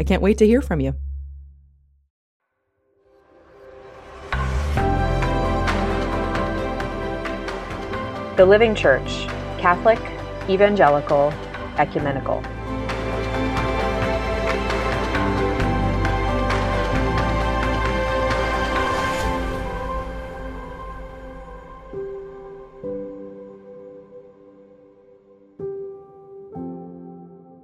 [0.00, 0.94] I can't wait to hear from you.
[8.36, 9.26] The Living Church
[9.58, 10.00] Catholic,
[10.48, 11.34] Evangelical,
[11.76, 12.42] Ecumenical.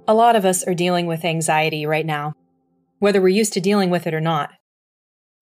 [0.09, 2.33] A lot of us are dealing with anxiety right now,
[2.99, 4.51] whether we're used to dealing with it or not.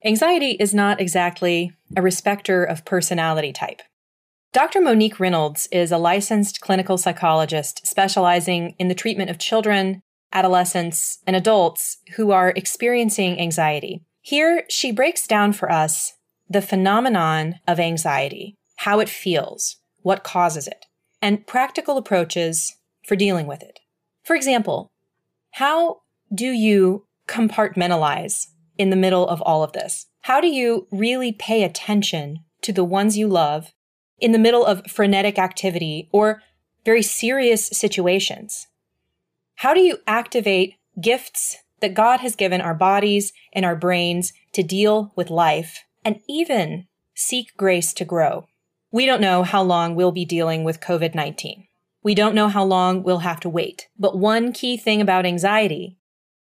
[0.03, 3.83] Anxiety is not exactly a respecter of personality type.
[4.53, 4.81] Dr.
[4.81, 10.01] Monique Reynolds is a licensed clinical psychologist specializing in the treatment of children,
[10.33, 14.01] adolescents, and adults who are experiencing anxiety.
[14.21, 16.13] Here, she breaks down for us
[16.49, 20.85] the phenomenon of anxiety, how it feels, what causes it,
[21.21, 22.75] and practical approaches
[23.07, 23.79] for dealing with it.
[24.25, 24.91] For example,
[25.51, 26.01] how
[26.33, 30.07] do you compartmentalize in the middle of all of this?
[30.21, 33.71] How do you really pay attention to the ones you love
[34.19, 36.41] in the middle of frenetic activity or
[36.83, 38.65] very serious situations?
[39.57, 44.63] How do you activate gifts that God has given our bodies and our brains to
[44.63, 48.47] deal with life and even seek grace to grow?
[48.91, 51.67] We don't know how long we'll be dealing with COVID 19.
[52.05, 53.87] We don't know how long we'll have to wait.
[53.97, 55.97] But one key thing about anxiety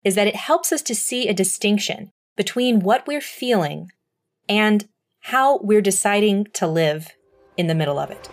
[0.05, 3.91] is that it helps us to see a distinction between what we're feeling
[4.50, 4.87] and
[5.21, 7.12] how we're deciding to live
[7.56, 8.28] in the middle of it.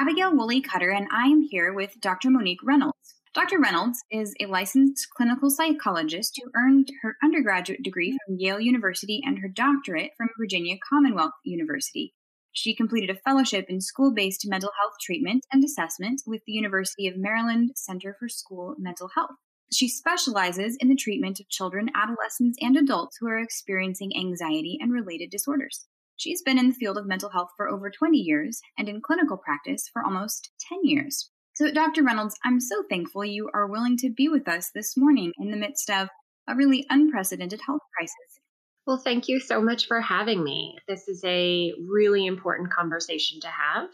[0.00, 2.30] Abigail Woolley Cutter, and I am here with Dr.
[2.30, 3.16] Monique Reynolds.
[3.34, 3.58] Dr.
[3.58, 9.40] Reynolds is a licensed clinical psychologist who earned her undergraduate degree from Yale University and
[9.40, 12.14] her doctorate from Virginia Commonwealth University.
[12.52, 17.08] She completed a fellowship in school based mental health treatment and assessment with the University
[17.08, 19.34] of Maryland Center for School Mental Health.
[19.72, 24.92] She specializes in the treatment of children, adolescents, and adults who are experiencing anxiety and
[24.92, 25.87] related disorders.
[26.18, 29.36] She's been in the field of mental health for over 20 years and in clinical
[29.36, 31.30] practice for almost 10 years.
[31.54, 32.02] So, Dr.
[32.02, 35.56] Reynolds, I'm so thankful you are willing to be with us this morning in the
[35.56, 36.08] midst of
[36.48, 38.40] a really unprecedented health crisis.
[38.84, 40.76] Well, thank you so much for having me.
[40.88, 43.88] This is a really important conversation to have.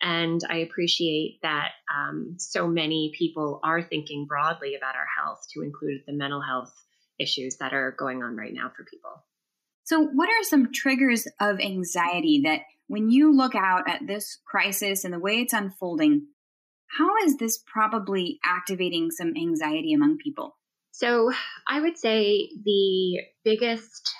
[0.00, 5.62] And I appreciate that um, so many people are thinking broadly about our health to
[5.62, 6.72] include the mental health
[7.18, 9.24] issues that are going on right now for people.
[9.86, 15.04] So, what are some triggers of anxiety that when you look out at this crisis
[15.04, 16.26] and the way it's unfolding,
[16.88, 20.56] how is this probably activating some anxiety among people?
[20.90, 21.30] So,
[21.68, 24.12] I would say the biggest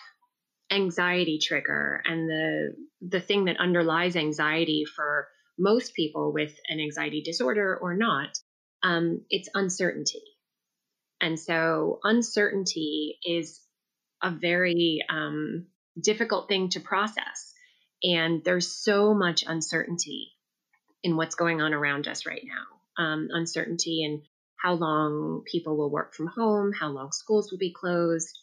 [0.71, 5.27] anxiety trigger and the the thing that underlies anxiety for
[5.59, 8.39] most people with an anxiety disorder or not,
[8.85, 10.23] um, it's uncertainty.
[11.21, 13.66] And so, uncertainty is
[14.23, 15.67] a very um,
[16.01, 17.53] difficult thing to process.
[18.03, 20.33] And there's so much uncertainty
[21.03, 23.03] in what's going on around us right now.
[23.03, 24.23] Um, uncertainty in
[24.57, 28.39] how long people will work from home, how long schools will be closed,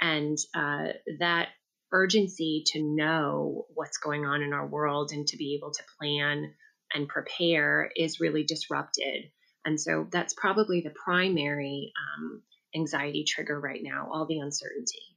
[0.00, 0.88] And uh,
[1.20, 1.48] that
[1.92, 6.52] urgency to know what's going on in our world and to be able to plan
[6.92, 9.30] and prepare is really disrupted.
[9.64, 12.42] And so that's probably the primary um,
[12.76, 15.16] anxiety trigger right now, all the uncertainty.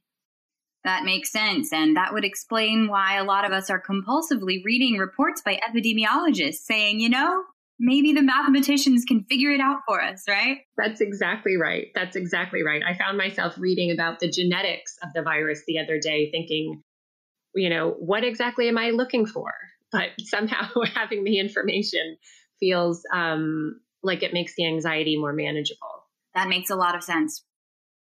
[0.84, 1.72] That makes sense.
[1.72, 6.62] And that would explain why a lot of us are compulsively reading reports by epidemiologists
[6.64, 7.44] saying, you know,
[7.78, 10.58] maybe the mathematicians can figure it out for us, right?
[10.78, 11.88] That's exactly right.
[11.94, 12.82] That's exactly right.
[12.86, 16.82] I found myself reading about the genetics of the virus the other day, thinking,
[17.54, 19.52] you know, what exactly am I looking for?
[19.92, 22.16] But somehow having the information
[22.58, 26.06] feels um, like it makes the anxiety more manageable.
[26.34, 27.44] That makes a lot of sense.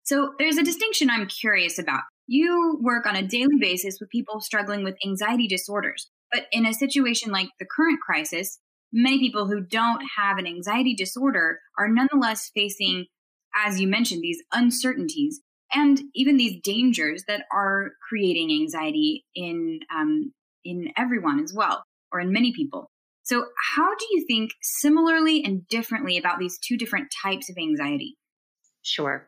[0.03, 2.01] So there's a distinction I'm curious about.
[2.27, 6.09] You work on a daily basis with people struggling with anxiety disorders.
[6.31, 8.59] But in a situation like the current crisis,
[8.94, 13.06] many people who don't have an anxiety disorder are nonetheless facing,
[13.56, 15.42] as you mentioned, these uncertainties
[15.74, 20.33] and even these dangers that are creating anxiety in um,
[20.63, 22.89] in everyone as well, or in many people.
[23.24, 23.45] So,
[23.75, 28.18] how do you think similarly and differently about these two different types of anxiety?
[28.83, 29.27] Sure.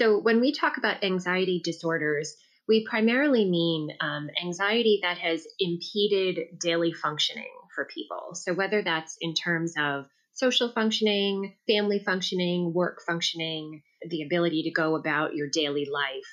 [0.00, 2.34] So, when we talk about anxiety disorders,
[2.66, 8.30] we primarily mean um, anxiety that has impeded daily functioning for people.
[8.32, 14.70] So, whether that's in terms of social functioning, family functioning, work functioning, the ability to
[14.70, 16.32] go about your daily life.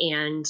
[0.00, 0.44] And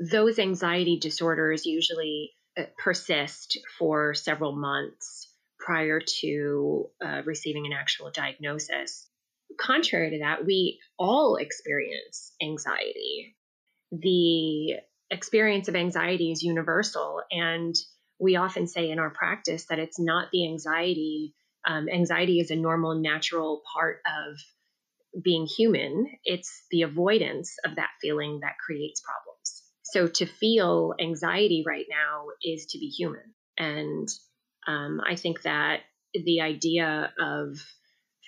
[0.00, 5.28] those anxiety disorders usually uh, persist for several months
[5.60, 9.05] prior to uh, receiving an actual diagnosis
[9.58, 13.36] contrary to that, we all experience anxiety.
[13.92, 14.76] The
[15.10, 17.22] experience of anxiety is universal.
[17.30, 17.74] And
[18.18, 21.34] we often say in our practice that it's not the anxiety.
[21.66, 24.38] Um, anxiety is a normal, natural part of
[25.22, 26.06] being human.
[26.24, 29.62] It's the avoidance of that feeling that creates problems.
[29.82, 33.34] So to feel anxiety right now is to be human.
[33.56, 34.08] And
[34.66, 35.80] um, I think that
[36.12, 37.58] the idea of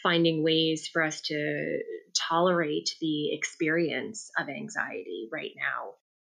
[0.02, 1.78] finding ways for us to
[2.28, 5.94] tolerate the experience of anxiety right now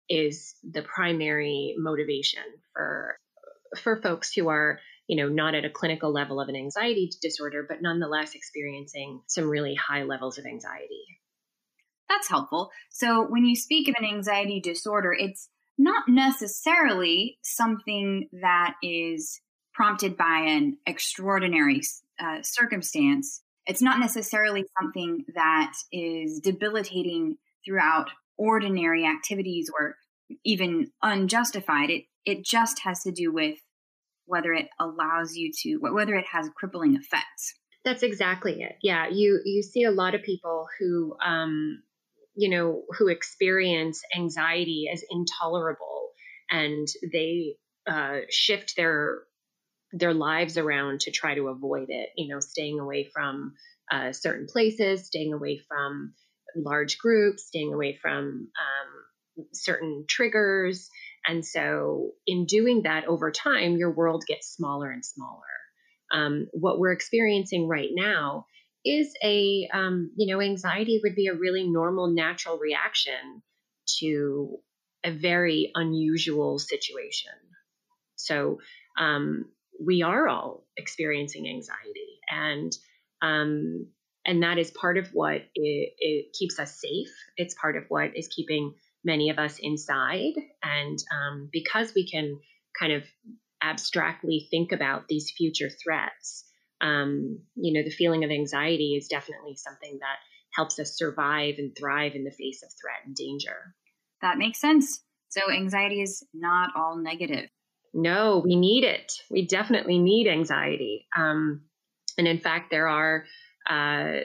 [0.08, 2.42] is the primary motivation
[2.72, 3.16] for
[3.82, 7.64] for folks who are you know not at a clinical level of an anxiety disorder
[7.68, 11.04] but nonetheless experiencing some really high levels of anxiety.
[12.08, 12.70] That's helpful.
[12.90, 15.48] So when you speak of an anxiety disorder it's
[15.78, 19.40] not necessarily something that is
[19.72, 21.80] prompted by an extraordinary
[22.22, 29.96] uh, circumstance it's not necessarily something that is debilitating throughout ordinary activities or
[30.44, 31.90] even unjustified.
[31.90, 33.58] It it just has to do with
[34.26, 37.54] whether it allows you to whether it has crippling effects.
[37.84, 38.76] That's exactly it.
[38.82, 41.82] Yeah, you you see a lot of people who um
[42.34, 46.10] you know who experience anxiety as intolerable
[46.50, 47.56] and they
[47.86, 49.20] uh, shift their
[49.92, 53.54] their lives around to try to avoid it, you know, staying away from
[53.90, 56.14] uh, certain places, staying away from
[56.56, 60.88] large groups, staying away from um, certain triggers.
[61.26, 65.42] And so, in doing that over time, your world gets smaller and smaller.
[66.12, 68.46] Um, what we're experiencing right now
[68.84, 73.42] is a, um, you know, anxiety would be a really normal, natural reaction
[73.98, 74.56] to
[75.04, 77.32] a very unusual situation.
[78.16, 78.58] So,
[78.98, 79.46] um,
[79.84, 82.20] we are all experiencing anxiety.
[82.28, 82.72] And
[83.22, 83.86] um,
[84.26, 87.12] and that is part of what it, it, keeps us safe.
[87.36, 90.34] It's part of what is keeping many of us inside.
[90.62, 92.38] And um, because we can
[92.78, 93.04] kind of
[93.62, 96.44] abstractly think about these future threats
[96.80, 100.16] um, you know the feeling of anxiety is definitely something that
[100.54, 103.74] helps us survive and thrive in the face of threat and danger.
[104.22, 105.02] That makes sense.
[105.28, 107.48] So anxiety is not all negative
[107.92, 109.12] no, we need it.
[109.30, 111.06] We definitely need anxiety.
[111.16, 111.62] Um,
[112.18, 113.24] and in fact, there are
[113.68, 114.20] uh,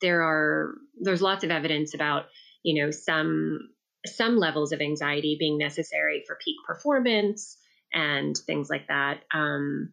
[0.00, 2.26] there are there's lots of evidence about
[2.62, 3.70] you know some
[4.06, 7.56] some levels of anxiety being necessary for peak performance
[7.92, 9.20] and things like that.
[9.32, 9.92] Um,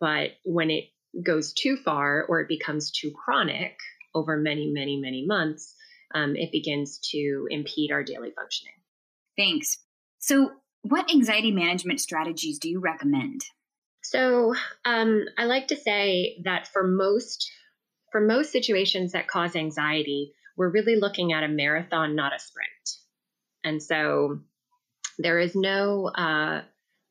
[0.00, 0.84] but when it
[1.24, 3.76] goes too far or it becomes too chronic
[4.14, 5.74] over many, many, many months,
[6.14, 8.74] um, it begins to impede our daily functioning.
[9.36, 9.78] Thanks.
[10.18, 10.50] So,
[10.88, 13.42] what anxiety management strategies do you recommend?
[14.02, 14.54] So,
[14.84, 17.50] um, I like to say that for most
[18.10, 22.70] for most situations that cause anxiety, we're really looking at a marathon, not a sprint.
[23.64, 24.40] And so,
[25.18, 26.62] there is no uh,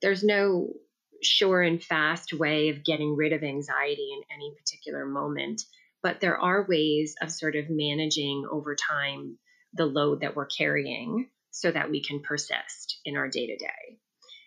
[0.02, 0.74] there's no
[1.22, 5.62] sure and fast way of getting rid of anxiety in any particular moment,
[6.04, 9.38] but there are ways of sort of managing over time
[9.74, 11.28] the load that we're carrying
[11.60, 13.98] so that we can persist in our day to day.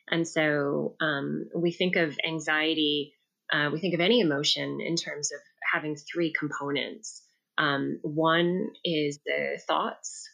[0.08, 3.14] And so um, we think of anxiety,
[3.52, 5.40] uh, we think of any emotion in terms of
[5.72, 7.22] having three components.
[7.58, 10.28] Um, one is the thoughts,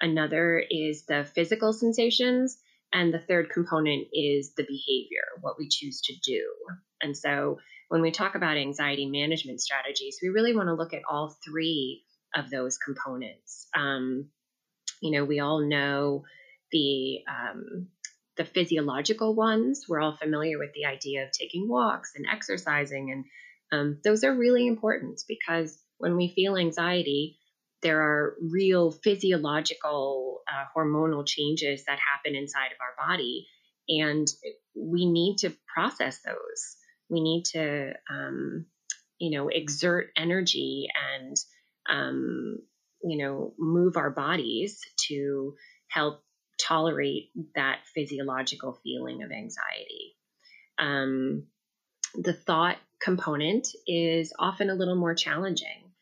[0.00, 2.58] another is the physical sensations,
[2.92, 6.42] and the third component is the behavior, what we choose to do.
[7.00, 11.02] And so when we talk about anxiety management strategies, we really want to look at
[11.10, 12.02] all three
[12.34, 13.68] of those components.
[13.76, 14.28] Um,
[15.00, 16.24] you know, we all know
[16.72, 17.88] the um,
[18.36, 19.86] the physiological ones.
[19.88, 23.24] We're all familiar with the idea of taking walks and exercising, and
[23.72, 27.38] um, those are really important because when we feel anxiety,
[27.82, 33.46] there are real physiological uh, hormonal changes that happen inside of our body,
[33.88, 34.26] and
[34.74, 36.76] we need to process those.
[37.08, 38.66] We need to, um,
[39.18, 41.36] you know, exert energy and,
[41.88, 42.58] um,
[43.06, 45.54] you know, move our bodies to
[45.88, 46.22] help
[46.60, 50.16] tolerate that physiological feeling of anxiety.
[50.78, 51.44] Um,
[52.14, 55.92] the thought component is often a little more challenging.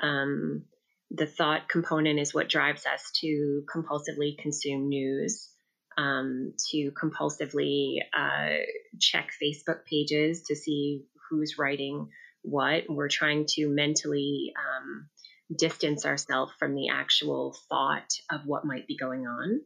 [0.00, 0.64] Um,
[1.10, 5.48] the thought component is what drives us to compulsively consume news,
[5.96, 8.64] um, to compulsively uh,
[9.00, 12.08] check Facebook pages to see who's writing
[12.42, 12.84] what.
[12.88, 15.08] We're trying to mentally um,
[15.56, 19.60] distance ourselves from the actual thought of what might be going on.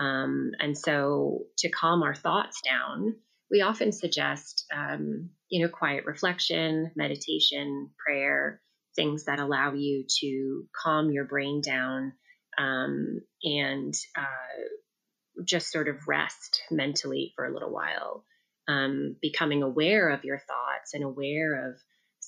[0.00, 3.16] Um, and so, to calm our thoughts down,
[3.50, 8.60] we often suggest, um, you know, quiet reflection, meditation, prayer,
[8.94, 12.12] things that allow you to calm your brain down
[12.58, 18.24] um, and uh, just sort of rest mentally for a little while.
[18.66, 21.76] Um, becoming aware of your thoughts and aware of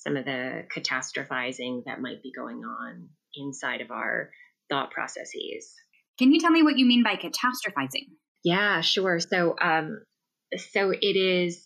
[0.01, 4.31] some of the catastrophizing that might be going on inside of our
[4.69, 5.73] thought processes.
[6.17, 8.09] Can you tell me what you mean by catastrophizing?
[8.43, 9.19] Yeah, sure.
[9.19, 10.03] So, um,
[10.71, 11.65] so it is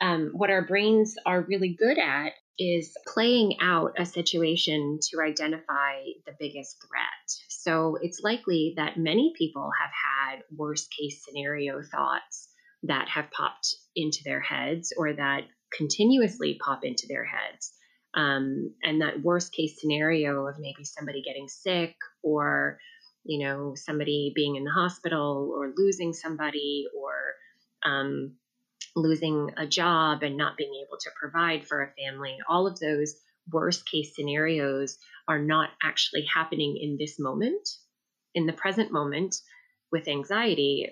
[0.00, 6.02] um, what our brains are really good at is playing out a situation to identify
[6.24, 7.28] the biggest threat.
[7.48, 12.48] So it's likely that many people have had worst case scenario thoughts
[12.84, 15.42] that have popped into their heads or that
[15.72, 17.72] continuously pop into their heads.
[18.14, 22.78] Um, and that worst case scenario of maybe somebody getting sick or
[23.24, 27.12] you know somebody being in the hospital or losing somebody or
[27.84, 28.36] um,
[28.96, 33.14] losing a job and not being able to provide for a family, all of those
[33.52, 37.68] worst case scenarios are not actually happening in this moment.
[38.34, 39.36] In the present moment,
[39.92, 40.88] with anxiety,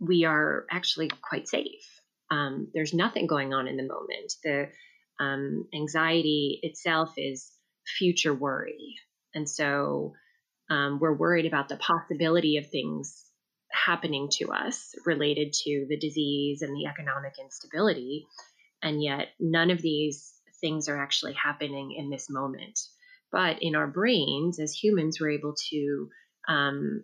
[0.00, 1.93] we are actually quite safe.
[2.30, 4.34] Um, there's nothing going on in the moment.
[4.42, 4.68] The
[5.20, 7.50] um, anxiety itself is
[7.98, 8.96] future worry.
[9.34, 10.14] And so
[10.70, 13.24] um, we're worried about the possibility of things
[13.70, 18.26] happening to us related to the disease and the economic instability.
[18.82, 22.78] And yet, none of these things are actually happening in this moment.
[23.32, 26.08] But in our brains, as humans, we're able to
[26.48, 27.02] um,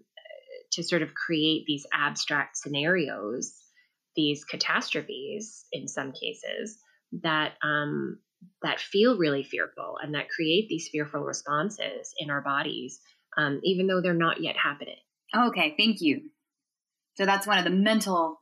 [0.73, 3.55] to sort of create these abstract scenarios,
[4.17, 6.79] these catastrophes in some cases
[7.23, 8.19] that um,
[8.63, 13.01] that feel really fearful and that create these fearful responses in our bodies,
[13.37, 14.97] um, even though they're not yet happening.
[15.37, 16.31] Okay, thank you.
[17.17, 18.41] So that's one of the mental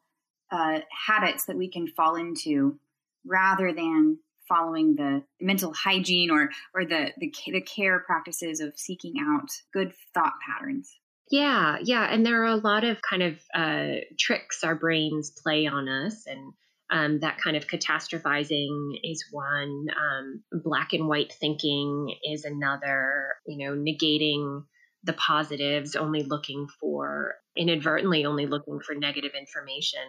[0.51, 2.79] uh, habits that we can fall into
[3.27, 9.15] rather than following the mental hygiene or or the, the the care practices of seeking
[9.21, 10.97] out good thought patterns.
[11.31, 15.67] Yeah, yeah, and there are a lot of kind of uh, tricks our brains play
[15.67, 16.53] on us, and
[16.91, 19.87] um, that kind of catastrophizing is one.
[19.91, 23.35] Um, black and white thinking is another.
[23.47, 24.65] You know, negating
[25.05, 30.01] the positives, only looking for inadvertently only looking for negative information.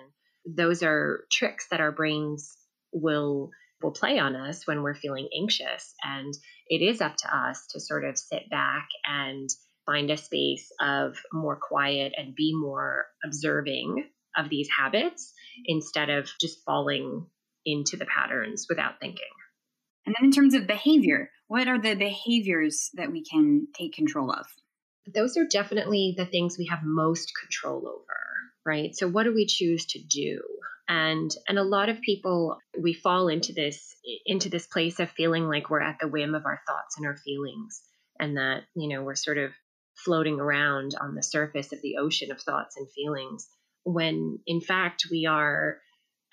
[0.46, 2.56] Those are tricks that our brains
[2.94, 3.50] will
[3.82, 6.34] will play on us when we're feeling anxious and
[6.68, 9.50] it is up to us to sort of sit back and
[9.90, 14.06] find a space of more quiet and be more observing
[14.38, 15.34] of these habits
[15.66, 17.26] instead of just falling
[17.66, 19.26] into the patterns without thinking.
[20.06, 24.32] And then in terms of behavior, what are the behaviors that we can take control
[24.32, 24.46] of?
[25.14, 28.18] those are definitely the things we have most control over,
[28.66, 28.96] right?
[28.96, 30.42] So what do we choose to do?
[30.88, 35.48] And and a lot of people we fall into this into this place of feeling
[35.48, 37.82] like we're at the whim of our thoughts and our feelings
[38.20, 39.52] and that, you know, we're sort of
[40.04, 43.48] floating around on the surface of the ocean of thoughts and feelings
[43.84, 45.78] when in fact we are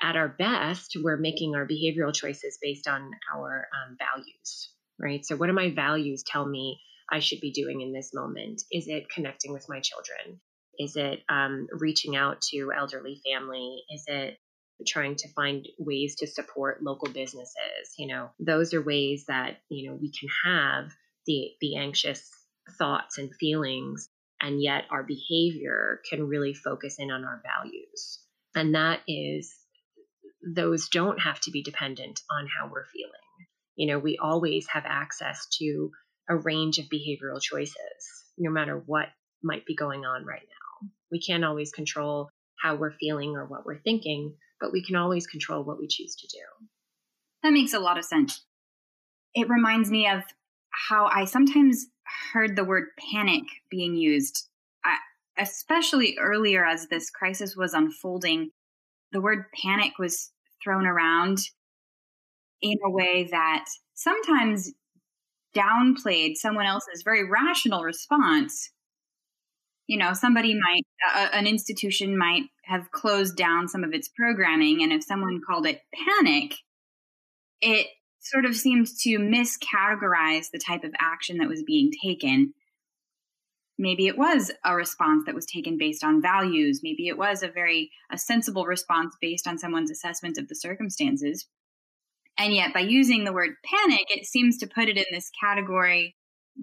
[0.02, 5.36] at our best we're making our behavioral choices based on our um, values right so
[5.36, 6.78] what do my values tell me
[7.10, 8.62] I should be doing in this moment?
[8.70, 10.40] Is it connecting with my children?
[10.78, 13.82] Is it um, reaching out to elderly family?
[13.90, 14.38] Is it
[14.86, 17.94] trying to find ways to support local businesses?
[17.96, 20.92] You know, those are ways that, you know, we can have
[21.26, 22.28] the, the anxious
[22.78, 24.08] thoughts and feelings,
[24.40, 28.20] and yet our behavior can really focus in on our values.
[28.54, 29.54] And that is,
[30.54, 33.12] those don't have to be dependent on how we're feeling.
[33.76, 35.90] You know, we always have access to
[36.28, 37.76] a range of behavioral choices,
[38.38, 39.08] no matter what
[39.42, 40.88] might be going on right now.
[41.10, 42.30] We can't always control
[42.60, 46.16] how we're feeling or what we're thinking, but we can always control what we choose
[46.16, 46.66] to do.
[47.42, 48.42] That makes a lot of sense.
[49.34, 50.22] It reminds me of
[50.88, 51.86] how I sometimes
[52.32, 54.48] heard the word panic being used,
[55.38, 58.50] especially earlier as this crisis was unfolding.
[59.12, 60.30] The word panic was
[60.62, 61.38] thrown around
[62.60, 63.64] in a way that
[63.94, 64.72] sometimes
[65.54, 68.70] downplayed someone else's very rational response.
[69.86, 74.92] You know, somebody might, an institution might have closed down some of its programming, and
[74.92, 76.54] if someone called it panic,
[77.60, 77.86] it
[78.30, 82.52] sort of seemed to miscategorize the type of action that was being taken.
[83.78, 86.80] Maybe it was a response that was taken based on values.
[86.82, 91.46] Maybe it was a very a sensible response based on someone's assessment of the circumstances.
[92.38, 96.16] And yet, by using the word panic, it seems to put it in this category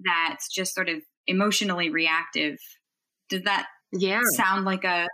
[0.04, 2.56] that's just sort of emotionally reactive.
[3.28, 4.20] Does that yeah.
[4.36, 5.08] sound like a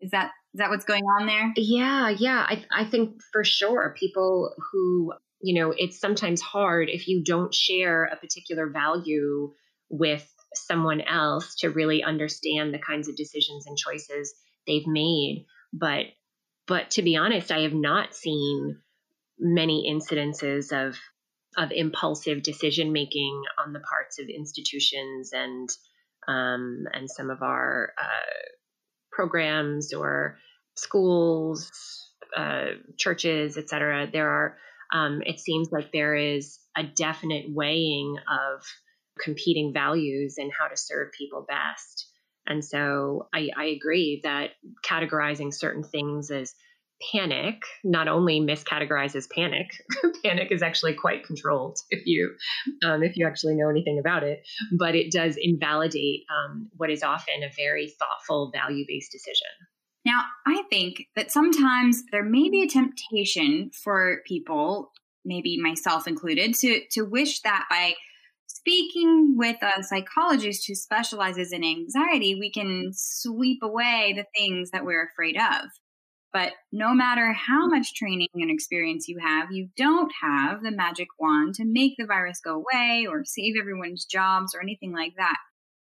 [0.00, 1.52] is that is that what's going on there?
[1.56, 2.44] Yeah, yeah.
[2.46, 7.52] I I think for sure people who, you know, it's sometimes hard if you don't
[7.52, 9.52] share a particular value
[9.90, 14.34] with someone else to really understand the kinds of decisions and choices
[14.66, 15.46] they've made.
[15.72, 16.06] But
[16.66, 18.78] but to be honest, I have not seen
[19.38, 20.96] many incidences of
[21.56, 25.68] of impulsive decision making on the parts of institutions and
[26.28, 28.32] um, and some of our uh,
[29.10, 30.38] programs or
[30.76, 31.70] schools,
[32.36, 34.08] uh, churches, etc.
[34.10, 34.56] There are
[34.92, 38.62] um, it seems like there is a definite weighing of
[39.18, 42.08] competing values and how to serve people best.
[42.46, 44.50] And so I, I agree that
[44.84, 46.54] categorizing certain things as
[47.12, 49.72] panic not only miscategorizes panic
[50.24, 52.32] panic is actually quite controlled if you
[52.84, 54.46] um, if you actually know anything about it
[54.78, 59.48] but it does invalidate um, what is often a very thoughtful value-based decision
[60.04, 64.92] now i think that sometimes there may be a temptation for people
[65.24, 67.94] maybe myself included to to wish that by
[68.46, 74.84] speaking with a psychologist who specializes in anxiety we can sweep away the things that
[74.84, 75.68] we're afraid of
[76.32, 81.08] but no matter how much training and experience you have, you don't have the magic
[81.18, 85.36] wand to make the virus go away or save everyone's jobs or anything like that.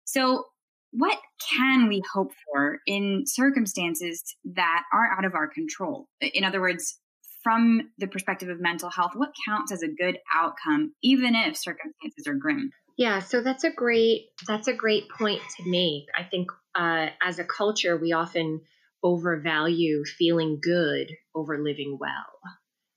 [0.04, 0.46] So,
[0.96, 1.18] what
[1.56, 4.22] can we hope for in circumstances
[4.54, 6.08] that are out of our control?
[6.20, 6.98] In other words,
[7.42, 12.26] from the perspective of mental health, what counts as a good outcome, even if circumstances
[12.26, 12.70] are grim?
[12.96, 16.04] Yeah, so that's a great that's a great point to make.
[16.16, 18.60] I think uh, as a culture, we often
[19.02, 22.40] overvalue feeling good over living well.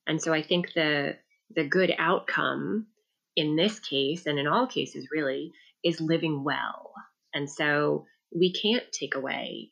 [0.05, 1.17] And so I think the
[1.55, 2.87] the good outcome
[3.35, 5.51] in this case and in all cases really
[5.83, 6.91] is living well.
[7.33, 9.71] And so we can't take away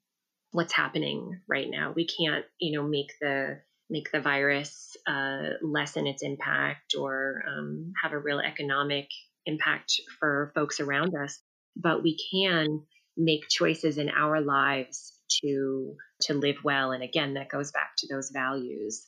[0.51, 1.93] what's happening right now.
[1.95, 7.93] We can't, you know, make the make the virus uh, lessen its impact or um,
[8.01, 9.07] have a real economic
[9.45, 11.39] impact for folks around us.
[11.75, 12.83] But we can
[13.17, 18.13] make choices in our lives to to live well and again that goes back to
[18.13, 19.05] those values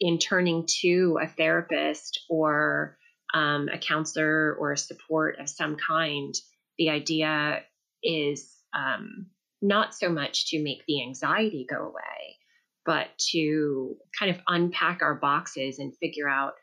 [0.00, 2.96] in turning to a therapist or
[3.32, 6.34] um, a counselor or a support of some kind
[6.78, 7.62] the idea
[8.04, 9.26] is um,
[9.62, 12.36] not so much to make the anxiety go away
[12.84, 16.54] but to kind of unpack our boxes and figure out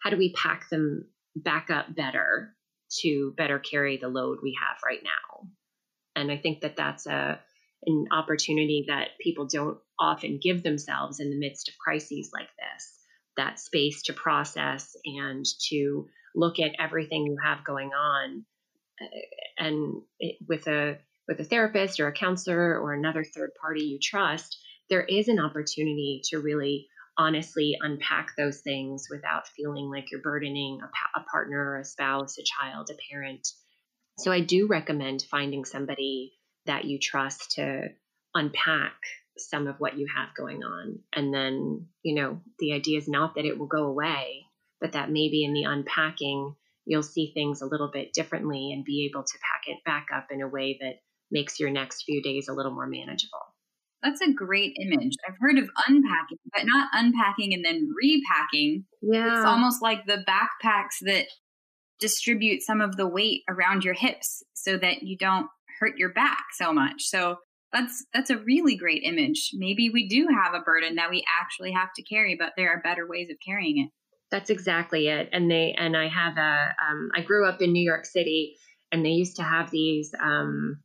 [0.00, 2.54] how do we pack them back up better
[3.00, 5.48] to better carry the load we have right now.
[6.16, 7.40] And i think that that's a
[7.86, 12.98] an opportunity that people don't often give themselves in the midst of crises like this
[13.36, 18.44] that space to process and to look at everything you have going on
[19.58, 23.98] and it, with a with a therapist or a counselor or another third party you
[24.02, 24.58] trust
[24.88, 30.78] there is an opportunity to really honestly unpack those things without feeling like you're burdening
[30.82, 33.46] a, pa- a partner a spouse a child a parent
[34.18, 36.32] so i do recommend finding somebody
[36.66, 37.88] that you trust to
[38.34, 38.94] unpack
[39.38, 41.00] some of what you have going on.
[41.14, 44.44] And then, you know, the idea is not that it will go away,
[44.80, 46.54] but that maybe in the unpacking,
[46.90, 50.26] you'll see things a little bit differently and be able to pack it back up
[50.32, 50.94] in a way that
[51.30, 53.38] makes your next few days a little more manageable.
[54.02, 55.14] That's a great image.
[55.28, 58.86] I've heard of unpacking, but not unpacking and then repacking.
[59.02, 59.36] Yeah.
[59.36, 61.26] It's almost like the backpacks that
[62.00, 65.46] distribute some of the weight around your hips so that you don't
[65.78, 67.04] hurt your back so much.
[67.04, 67.36] So
[67.72, 69.50] that's that's a really great image.
[69.54, 72.82] Maybe we do have a burden that we actually have to carry, but there are
[72.82, 73.90] better ways of carrying it.
[74.30, 75.28] That's exactly it.
[75.32, 78.56] And they and I have a um, I grew up in New York City,
[78.92, 80.80] and they used to have these um,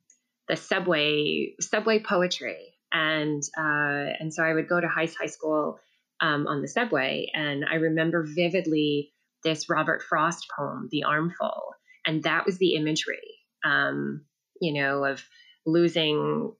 [0.47, 5.79] the subway subway poetry, and uh, and so I would go to high high school
[6.21, 9.11] um, on the subway, and I remember vividly
[9.43, 14.25] this Robert Frost poem, "The Armful," and that was the imagery, um,
[14.59, 15.23] you know, of
[15.67, 16.53] losing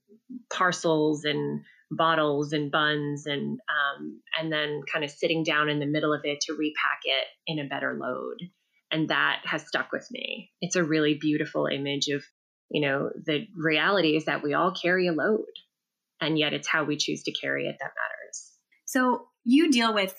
[0.51, 5.85] parcels and bottles and buns and um, and then kind of sitting down in the
[5.85, 8.37] middle of it to repack it in a better load.
[8.91, 10.51] And that has stuck with me.
[10.61, 12.23] It's a really beautiful image of
[12.69, 15.45] you know the reality is that we all carry a load
[16.19, 18.51] and yet it's how we choose to carry it that matters.
[18.85, 20.15] So you deal with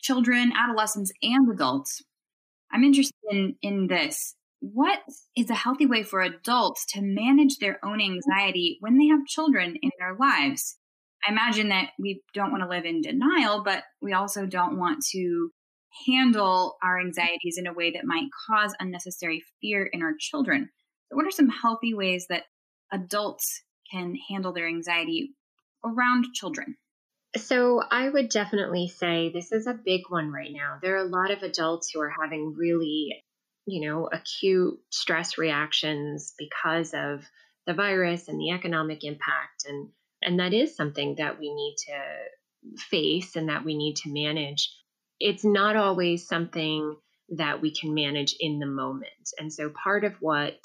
[0.00, 2.02] children adolescents and adults.
[2.72, 4.34] I'm interested in in this.
[4.60, 5.00] What
[5.36, 9.76] is a healthy way for adults to manage their own anxiety when they have children
[9.82, 10.78] in their lives?
[11.26, 15.04] I imagine that we don't want to live in denial, but we also don't want
[15.12, 15.50] to
[16.06, 20.68] handle our anxieties in a way that might cause unnecessary fear in our children.
[21.08, 22.44] So what are some healthy ways that
[22.90, 25.34] adults can handle their anxiety
[25.84, 26.76] around children?
[27.34, 30.76] So, I would definitely say this is a big one right now.
[30.82, 33.24] There are a lot of adults who are having really
[33.66, 37.24] you know, acute stress reactions because of
[37.66, 39.64] the virus and the economic impact.
[39.66, 39.88] And,
[40.22, 44.72] and that is something that we need to face and that we need to manage.
[45.20, 46.96] It's not always something
[47.36, 49.30] that we can manage in the moment.
[49.38, 50.58] And so part of what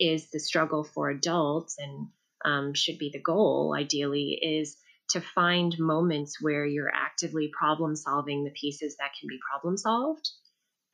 [0.00, 2.08] is the struggle for adults and
[2.44, 4.76] um, should be the goal, ideally, is
[5.10, 10.28] to find moments where you're actively problem solving the pieces that can be problem solved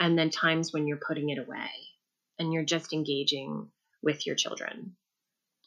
[0.00, 1.70] and then times when you're putting it away
[2.38, 3.68] and you're just engaging
[4.02, 4.96] with your children.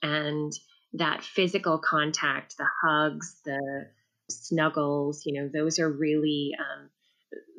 [0.01, 0.51] And
[0.93, 3.87] that physical contact, the hugs, the
[4.29, 6.89] snuggles, you know, those are really, um,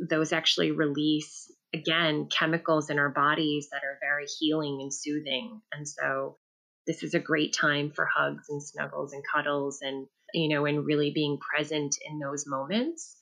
[0.08, 5.60] those actually release, again, chemicals in our bodies that are very healing and soothing.
[5.72, 6.38] And so
[6.86, 10.84] this is a great time for hugs and snuggles and cuddles and, you know, and
[10.84, 13.16] really being present in those moments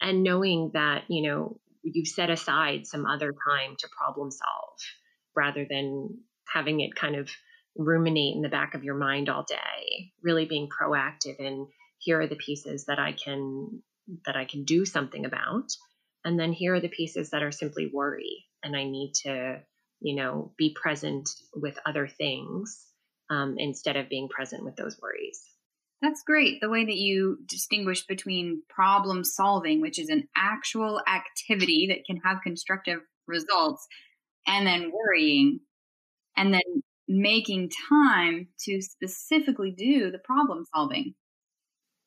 [0.00, 4.78] and knowing that, you know, you've set aside some other time to problem solve
[5.34, 6.18] rather than
[6.52, 7.28] having it kind of
[7.78, 11.66] ruminate in the back of your mind all day really being proactive and
[11.98, 13.82] here are the pieces that i can
[14.24, 15.68] that i can do something about
[16.24, 19.58] and then here are the pieces that are simply worry and i need to
[20.00, 22.84] you know be present with other things
[23.28, 25.42] um, instead of being present with those worries
[26.02, 26.60] that's great.
[26.60, 32.20] The way that you distinguish between problem solving, which is an actual activity that can
[32.22, 33.86] have constructive results,
[34.46, 35.60] and then worrying,
[36.36, 41.14] and then making time to specifically do the problem solving.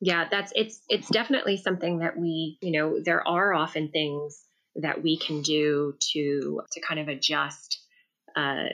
[0.02, 4.42] Yeah, that's it's it's definitely something that we, you know, there are often things
[4.78, 7.80] that we can do to to kind of adjust
[8.36, 8.70] uh,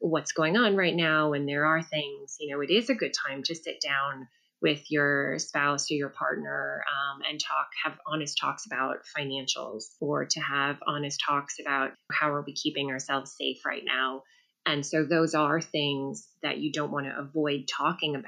[0.00, 3.12] what's going on right now and there are things you know it is a good
[3.12, 4.26] time to sit down
[4.62, 10.24] with your spouse or your partner um, and talk have honest talks about financials or
[10.24, 14.22] to have honest talks about how are we keeping ourselves safe right now
[14.66, 18.26] and so those are things that you don't want to avoid talking about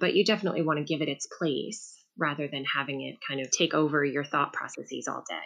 [0.00, 3.50] but you definitely want to give it its place rather than having it kind of
[3.50, 5.36] take over your thought processes all day.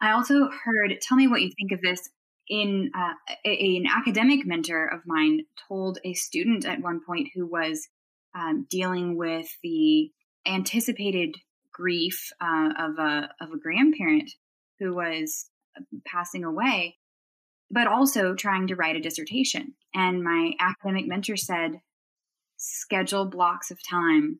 [0.00, 2.08] I also heard tell me what you think of this
[2.48, 7.46] in uh, a, an academic mentor of mine told a student at one point who
[7.46, 7.88] was
[8.34, 10.10] um, dealing with the
[10.46, 11.36] anticipated
[11.72, 14.30] grief uh, of a of a grandparent
[14.78, 16.96] who was uh, passing away,
[17.74, 19.74] but also trying to write a dissertation.
[19.92, 21.80] And my academic mentor said,
[22.56, 24.38] schedule blocks of time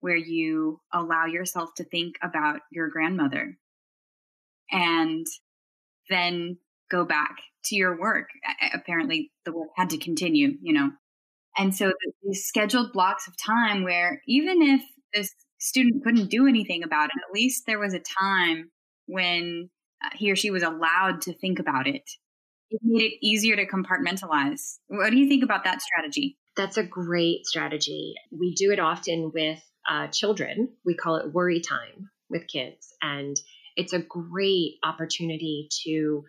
[0.00, 3.58] where you allow yourself to think about your grandmother
[4.70, 5.26] and
[6.08, 8.28] then go back to your work.
[8.72, 10.90] Apparently, the work had to continue, you know.
[11.58, 16.84] And so these scheduled blocks of time where even if this student couldn't do anything
[16.84, 18.70] about it, at least there was a time
[19.06, 19.70] when
[20.04, 22.08] uh, he or she was allowed to think about it.
[22.70, 24.78] It made it easier to compartmentalize.
[24.88, 26.38] What do you think about that strategy?
[26.56, 28.14] That's a great strategy.
[28.30, 30.70] We do it often with uh, children.
[30.84, 32.92] We call it worry time with kids.
[33.02, 33.36] And
[33.76, 36.24] it's a great opportunity to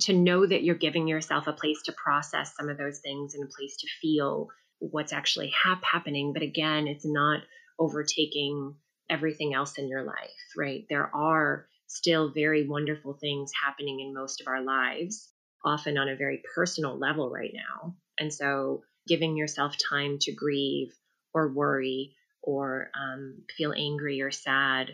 [0.00, 3.44] to know that you're giving yourself a place to process some of those things and
[3.44, 6.32] a place to feel what's actually hap- happening.
[6.32, 7.42] But again, it's not
[7.78, 8.74] overtaking
[9.10, 10.86] everything else in your life, right?
[10.88, 15.31] There are still very wonderful things happening in most of our lives,
[15.64, 17.94] often on a very personal level right now.
[18.18, 20.92] And so giving yourself time to grieve
[21.34, 24.92] or worry or um, feel angry or sad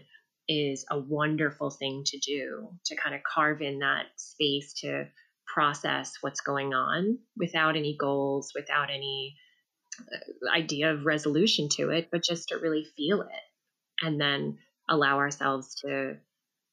[0.49, 5.07] is a wonderful thing to do to kind of carve in that space to
[5.47, 9.37] process what's going on without any goals, without any
[10.01, 13.29] uh, idea of resolution to it, but just to really feel it
[14.03, 16.17] and then allow ourselves to,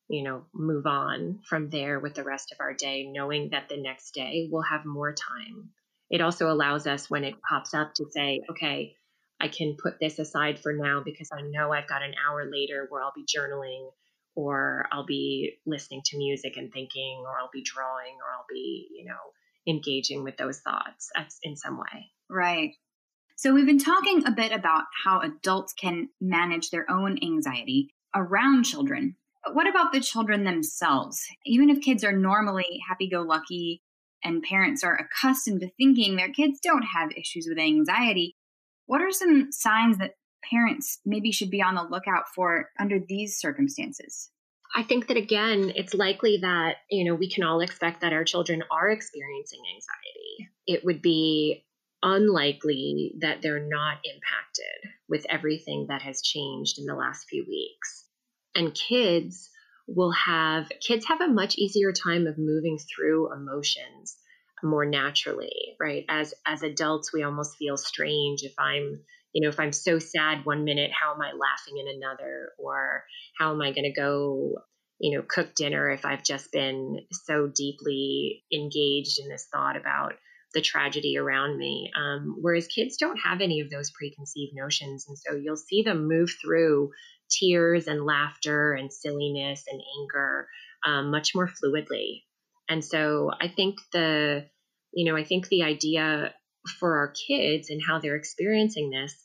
[0.07, 3.77] you know, move on from there with the rest of our day, knowing that the
[3.77, 5.69] next day we'll have more time.
[6.09, 8.95] It also allows us when it pops up to say, okay,
[9.39, 12.85] I can put this aside for now because I know I've got an hour later
[12.89, 13.89] where I'll be journaling
[14.35, 18.87] or I'll be listening to music and thinking or I'll be drawing or I'll be,
[18.91, 19.15] you know,
[19.67, 21.09] engaging with those thoughts
[21.41, 22.11] in some way.
[22.29, 22.71] Right.
[23.37, 28.63] So we've been talking a bit about how adults can manage their own anxiety around
[28.63, 29.15] children.
[29.45, 31.23] But what about the children themselves?
[31.45, 33.83] Even if kids are normally happy go lucky
[34.23, 38.35] and parents are accustomed to thinking their kids don't have issues with anxiety,
[38.87, 40.15] what are some signs that
[40.49, 44.31] parents maybe should be on the lookout for under these circumstances?
[44.75, 48.23] I think that again, it's likely that, you know, we can all expect that our
[48.23, 50.51] children are experiencing anxiety.
[50.67, 51.65] It would be
[52.01, 58.04] unlikely that they're not impacted with everything that has changed in the last few weeks.
[58.55, 59.49] And kids
[59.87, 64.17] will have kids have a much easier time of moving through emotions
[64.63, 66.05] more naturally, right?
[66.09, 69.01] As as adults, we almost feel strange if I'm,
[69.33, 72.53] you know, if I'm so sad one minute, how am I laughing in another?
[72.57, 73.03] Or
[73.37, 74.55] how am I going to go,
[74.99, 80.13] you know, cook dinner if I've just been so deeply engaged in this thought about
[80.53, 81.91] the tragedy around me.
[81.95, 85.05] Um, whereas kids don't have any of those preconceived notions.
[85.07, 86.91] And so you'll see them move through
[87.39, 90.47] tears and laughter and silliness and anger
[90.85, 92.23] um, much more fluidly.
[92.69, 94.45] And so I think the,
[94.93, 96.33] you know, I think the idea
[96.79, 99.15] for our kids and how they're experiencing this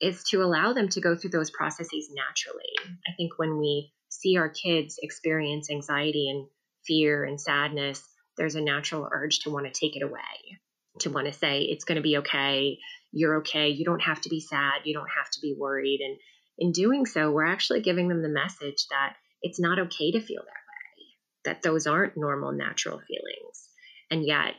[0.00, 2.98] is to allow them to go through those processes naturally.
[3.06, 6.46] I think when we see our kids experience anxiety and
[6.86, 8.02] fear and sadness,
[8.36, 10.58] there's a natural urge to want to take it away,
[11.00, 12.78] to want to say, it's going to be okay.
[13.12, 13.68] You're okay.
[13.68, 14.82] You don't have to be sad.
[14.84, 16.00] You don't have to be worried.
[16.02, 16.18] And
[16.58, 20.42] in doing so, we're actually giving them the message that it's not okay to feel
[20.42, 21.04] that way,
[21.44, 23.68] that those aren't normal, natural feelings.
[24.10, 24.54] And yet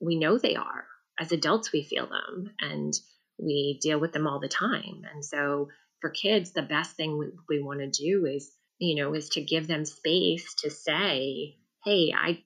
[0.00, 0.84] we know they are.
[1.18, 2.92] As adults, we feel them and
[3.38, 5.02] we deal with them all the time.
[5.12, 5.68] And so
[6.00, 9.42] for kids, the best thing we, we want to do is, you know, is to
[9.42, 12.42] give them space to say, hey, I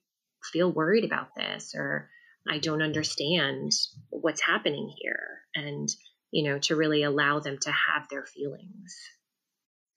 [0.51, 2.09] feel worried about this, or
[2.49, 3.71] I don't understand
[4.09, 5.39] what's happening here.
[5.55, 5.89] And,
[6.33, 8.97] you know, to really allow them to have their feelings.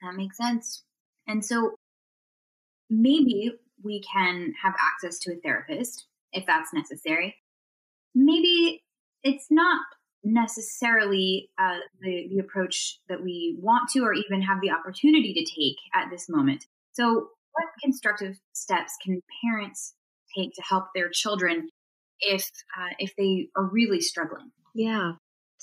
[0.02, 0.84] That makes sense.
[1.26, 1.76] And so
[2.90, 7.36] maybe we can have access to a therapist if that's necessary.
[8.14, 8.82] Maybe
[9.22, 9.80] it's not
[10.24, 15.40] necessarily uh, the, the approach that we want to or even have the opportunity to
[15.40, 16.66] take at this moment.
[16.92, 19.94] So, what constructive steps can parents
[20.36, 21.70] take to help their children
[22.20, 24.50] if uh, if they are really struggling?
[24.74, 25.12] Yeah.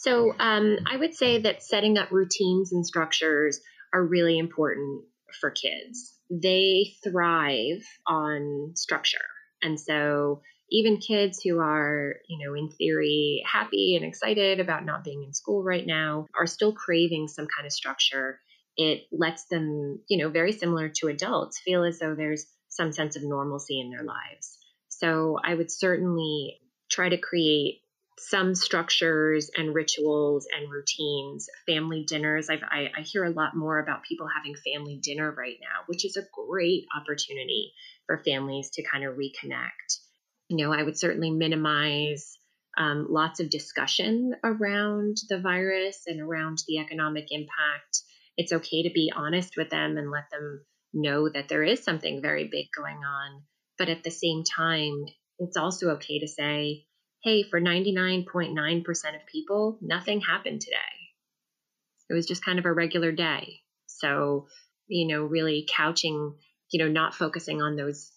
[0.04, 3.60] So um, I would say that setting up routines and structures
[3.94, 5.06] are really important
[5.40, 9.18] for kids they thrive on structure.
[9.62, 15.04] And so even kids who are, you know, in theory happy and excited about not
[15.04, 18.40] being in school right now are still craving some kind of structure.
[18.76, 23.16] It lets them, you know, very similar to adults, feel as though there's some sense
[23.16, 24.58] of normalcy in their lives.
[24.90, 27.82] So I would certainly try to create
[28.18, 32.50] some structures and rituals and routines, family dinners.
[32.50, 36.06] I've, I, I hear a lot more about people having family dinner right now, which
[36.06, 37.74] is a great opportunity
[38.06, 40.00] for families to kind of reconnect.
[40.50, 42.38] You know, I would certainly minimize
[42.78, 48.02] um, lots of discussion around the virus and around the economic impact.
[48.38, 52.22] It's okay to be honest with them and let them know that there is something
[52.22, 53.44] very big going on.
[53.78, 55.06] But at the same time,
[55.40, 56.86] it's also okay to say,
[57.24, 60.78] hey, for 99.9% of people, nothing happened today.
[62.10, 63.62] It was just kind of a regular day.
[63.88, 64.48] So,
[64.88, 66.36] you know, really couching,
[66.70, 68.12] you know, not focusing on those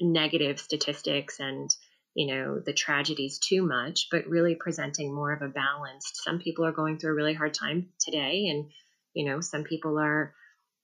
[0.00, 1.68] negative statistics and,
[2.14, 6.22] you know, the tragedies too much, but really presenting more of a balanced.
[6.22, 8.70] Some people are going through a really hard time today, and,
[9.14, 10.32] you know, some people are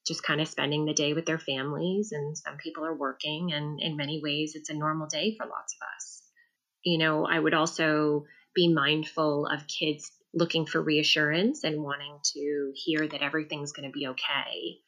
[0.09, 3.53] just kind of spending the day with their families, and some people are working.
[3.53, 6.10] And in many ways, it's a normal day for lots of us
[6.85, 12.73] you know, I would also be mindful of kids looking for reassurance and wanting to
[12.75, 14.79] hear that everything's going to be okay.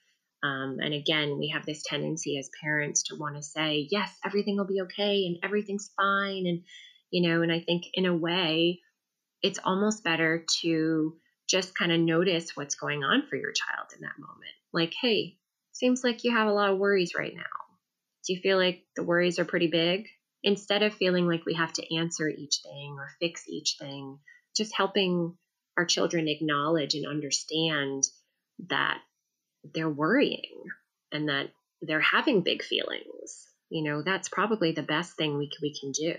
[0.42, 4.56] Um, and again, we have this tendency as parents to want to say, yes, everything
[4.56, 6.46] will be okay and everything's fine.
[6.46, 6.62] And,
[7.10, 8.80] you know, and I think in a way,
[9.42, 11.14] it's almost better to
[11.48, 14.54] just kind of notice what's going on for your child in that moment.
[14.72, 15.36] Like, hey,
[15.72, 17.42] seems like you have a lot of worries right now.
[18.26, 20.06] Do you feel like the worries are pretty big?
[20.44, 24.18] Instead of feeling like we have to answer each thing or fix each thing,
[24.56, 25.36] just helping
[25.76, 28.04] our children acknowledge and understand
[28.68, 28.98] that
[29.74, 30.64] they're worrying
[31.12, 31.50] and that
[31.80, 33.48] they're having big feelings.
[33.70, 36.14] You know, that's probably the best thing we, we can do.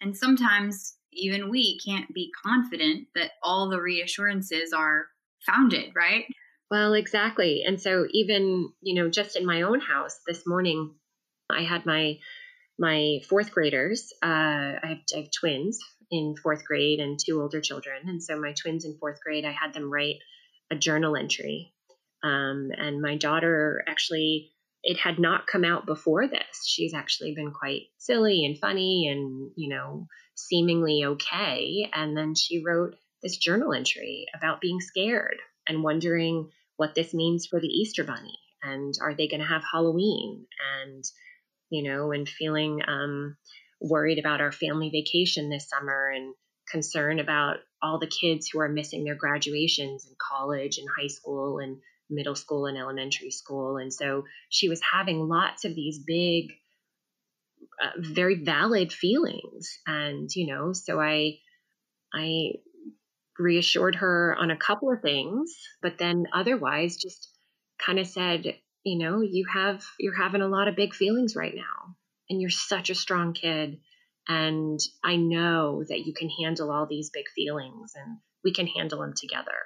[0.00, 5.06] And sometimes even we can't be confident that all the reassurances are
[5.44, 6.24] founded, right?
[6.70, 7.64] Well, exactly.
[7.66, 10.94] And so even, you know, just in my own house this morning,
[11.50, 12.18] I had my
[12.80, 14.12] my fourth graders.
[14.22, 15.78] Uh, I, have, I have twins
[16.10, 19.52] in fourth grade and two older children, and so my twins in fourth grade, I
[19.52, 20.16] had them write
[20.70, 21.74] a journal entry.
[22.24, 26.66] Um, and my daughter actually, it had not come out before this.
[26.66, 31.88] She's actually been quite silly and funny, and you know, seemingly okay.
[31.92, 35.36] And then she wrote this journal entry about being scared
[35.68, 39.62] and wondering what this means for the Easter Bunny and are they going to have
[39.70, 40.46] Halloween
[40.82, 41.04] and
[41.70, 43.36] you know and feeling um,
[43.80, 46.34] worried about our family vacation this summer and
[46.70, 51.58] concern about all the kids who are missing their graduations in college and high school
[51.58, 51.78] and
[52.08, 53.76] middle school and elementary school.
[53.76, 56.52] And so she was having lots of these big
[57.82, 59.78] uh, very valid feelings.
[59.86, 61.38] And you know so i
[62.12, 62.52] i
[63.38, 67.28] reassured her on a couple of things, but then otherwise just
[67.84, 68.54] kind of said,
[68.84, 71.96] you know, you have you're having a lot of big feelings right now
[72.28, 73.80] and you're such a strong kid
[74.28, 79.00] and I know that you can handle all these big feelings and we can handle
[79.00, 79.56] them together.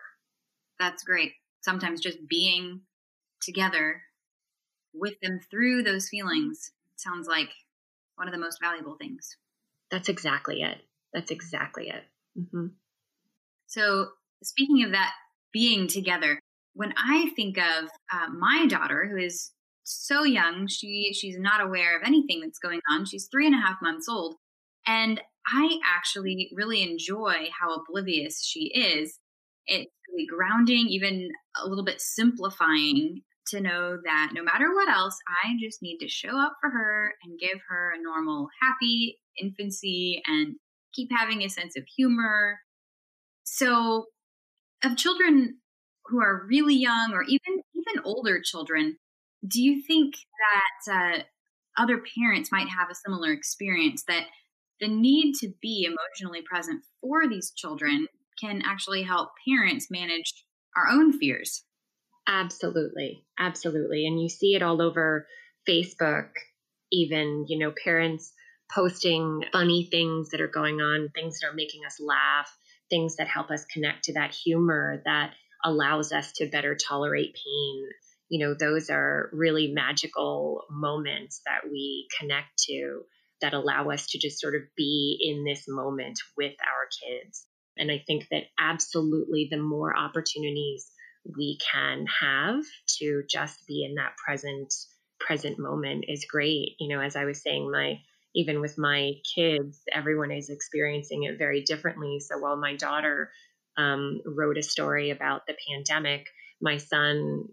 [0.78, 1.32] That's great.
[1.60, 2.82] Sometimes just being
[3.42, 4.02] together
[4.92, 7.50] with them through those feelings sounds like
[8.16, 9.36] one of the most valuable things.
[9.90, 10.78] That's exactly it.
[11.12, 12.04] That's exactly it.
[12.38, 12.68] Mm-hmm.
[13.66, 14.08] So,
[14.42, 15.12] speaking of that
[15.52, 16.40] being together,
[16.74, 19.50] when I think of uh, my daughter, who is
[19.84, 23.06] so young, she she's not aware of anything that's going on.
[23.06, 24.36] She's three and a half months old,
[24.86, 29.18] and I actually really enjoy how oblivious she is.
[29.66, 31.28] It's really grounding, even
[31.62, 36.08] a little bit simplifying to know that no matter what else, I just need to
[36.08, 40.54] show up for her and give her a normal, happy infancy and
[40.94, 42.58] keep having a sense of humor
[43.44, 44.06] so,
[44.82, 45.58] of children
[46.06, 48.96] who are really young or even even older children,
[49.46, 50.14] do you think
[50.86, 51.22] that uh,
[51.82, 54.24] other parents might have a similar experience that
[54.80, 58.06] the need to be emotionally present for these children
[58.40, 60.44] can actually help parents manage
[60.76, 61.64] our own fears?
[62.26, 63.24] Absolutely.
[63.38, 64.06] Absolutely.
[64.06, 65.26] And you see it all over
[65.68, 66.28] Facebook,
[66.90, 68.32] even, you know, parents
[68.74, 72.50] posting funny things that are going on, things that are making us laugh
[72.90, 75.32] things that help us connect to that humor that
[75.64, 77.88] allows us to better tolerate pain.
[78.28, 83.02] You know, those are really magical moments that we connect to
[83.40, 87.46] that allow us to just sort of be in this moment with our kids.
[87.76, 90.90] And I think that absolutely the more opportunities
[91.36, 92.62] we can have
[92.98, 94.72] to just be in that present
[95.20, 96.76] present moment is great.
[96.78, 97.98] You know, as I was saying, my
[98.34, 102.18] even with my kids, everyone is experiencing it very differently.
[102.20, 103.30] So while my daughter
[103.76, 106.26] um, wrote a story about the pandemic,
[106.60, 107.48] my son,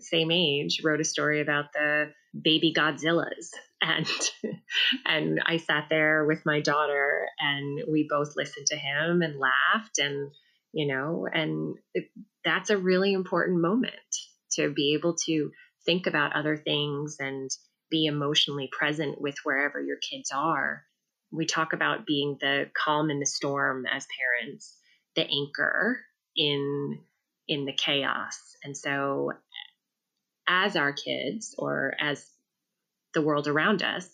[0.00, 3.50] same age, wrote a story about the baby Godzillas.
[3.82, 4.06] And
[5.06, 9.98] and I sat there with my daughter, and we both listened to him and laughed,
[9.98, 10.30] and
[10.74, 12.10] you know, and it,
[12.44, 13.94] that's a really important moment
[14.56, 15.50] to be able to
[15.86, 17.50] think about other things and
[17.90, 20.84] be emotionally present with wherever your kids are.
[21.32, 24.76] We talk about being the calm in the storm as parents,
[25.16, 26.00] the anchor
[26.36, 27.00] in
[27.48, 28.38] in the chaos.
[28.62, 29.32] And so
[30.48, 32.26] as our kids or as
[33.14, 34.08] the world around us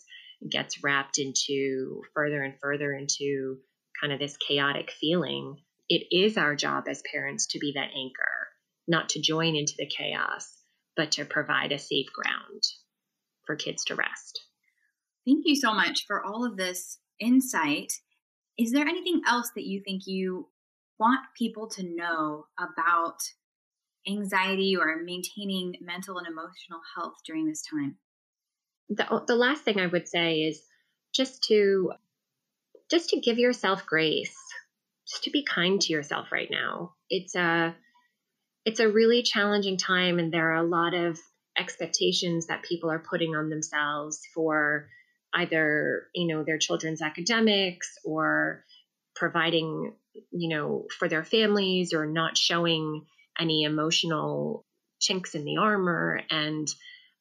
[0.49, 3.57] gets wrapped into further and further into
[4.01, 5.57] kind of this chaotic feeling,
[5.89, 8.47] it is our job as parents to be that anchor,
[8.87, 10.51] not to join into the chaos,
[10.95, 12.63] but to provide a safe ground
[13.45, 14.41] for kids to rest.
[15.25, 17.93] Thank you so much for all of this insight.
[18.57, 20.47] Is there anything else that you think you
[20.99, 23.17] want people to know about
[24.07, 27.97] anxiety or maintaining mental and emotional health during this time?
[28.89, 30.61] The, the last thing I would say is
[31.13, 31.91] just to
[32.89, 34.35] just to give yourself grace.
[35.09, 36.93] just to be kind to yourself right now.
[37.09, 37.75] It's a
[38.65, 41.17] it's a really challenging time and there are a lot of
[41.57, 44.89] expectations that people are putting on themselves for
[45.33, 48.65] either, you know, their children's academics or
[49.15, 49.93] providing,
[50.31, 53.05] you know, for their families or not showing
[53.39, 54.65] any emotional
[54.99, 56.67] chinks in the armor and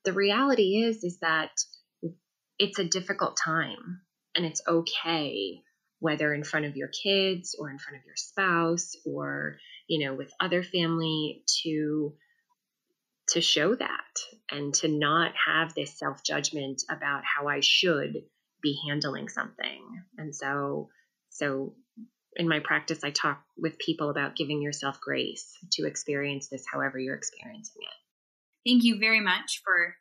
[0.04, 1.50] the reality is is that
[2.58, 4.00] it's a difficult time
[4.34, 5.60] and it's okay
[5.98, 10.14] whether in front of your kids or in front of your spouse or you know
[10.14, 12.14] with other family to
[13.28, 14.14] to show that
[14.50, 18.14] and to not have this self judgment about how I should
[18.62, 20.04] be handling something.
[20.16, 20.88] And so
[21.30, 21.74] so
[22.36, 26.98] in my practice I talk with people about giving yourself grace to experience this however
[26.98, 28.70] you're experiencing it.
[28.70, 29.96] Thank you very much for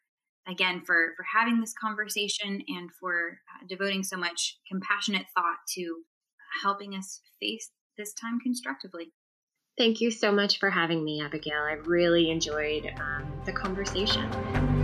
[0.48, 6.02] again for for having this conversation and for uh, devoting so much compassionate thought to
[6.62, 9.12] helping us face this time constructively.
[9.78, 11.62] Thank you so much for having me, Abigail.
[11.62, 14.75] I really enjoyed um, the conversation.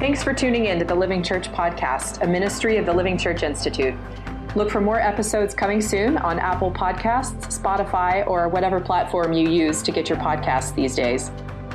[0.00, 3.42] Thanks for tuning in to the Living Church Podcast, a ministry of the Living Church
[3.42, 3.92] Institute.
[4.56, 9.82] Look for more episodes coming soon on Apple Podcasts, Spotify, or whatever platform you use
[9.82, 11.30] to get your podcasts these days.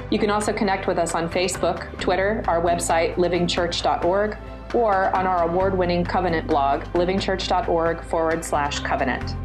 [0.09, 4.37] You can also connect with us on Facebook, Twitter, our website, livingchurch.org,
[4.73, 9.35] or on our award winning Covenant blog, livingchurch.org forward slash covenant.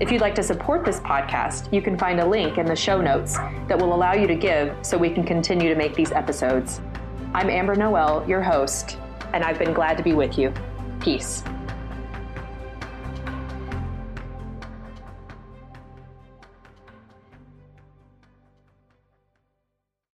[0.00, 2.98] If you'd like to support this podcast, you can find a link in the show
[2.98, 3.36] notes
[3.68, 6.80] that will allow you to give so we can continue to make these episodes.
[7.34, 8.98] I'm Amber Noel, your host,
[9.32, 10.52] and I've been glad to be with you.
[11.00, 11.42] Peace.